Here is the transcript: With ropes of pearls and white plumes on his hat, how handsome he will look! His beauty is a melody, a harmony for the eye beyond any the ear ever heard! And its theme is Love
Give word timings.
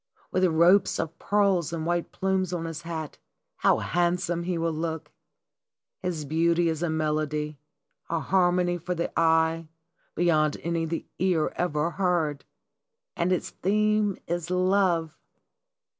With 0.31 0.43
ropes 0.45 0.99
of 0.99 1.19
pearls 1.19 1.71
and 1.71 1.85
white 1.85 2.11
plumes 2.11 2.53
on 2.53 2.65
his 2.65 2.81
hat, 2.81 3.19
how 3.57 3.77
handsome 3.77 4.41
he 4.45 4.57
will 4.57 4.73
look! 4.73 5.11
His 6.01 6.25
beauty 6.25 6.69
is 6.69 6.81
a 6.81 6.89
melody, 6.89 7.59
a 8.09 8.19
harmony 8.19 8.79
for 8.79 8.95
the 8.95 9.11
eye 9.15 9.67
beyond 10.15 10.57
any 10.63 10.85
the 10.85 11.05
ear 11.19 11.53
ever 11.55 11.91
heard! 11.91 12.45
And 13.15 13.31
its 13.31 13.51
theme 13.51 14.17
is 14.25 14.49
Love 14.49 15.19